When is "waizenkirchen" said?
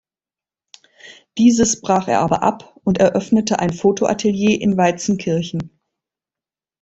4.75-5.79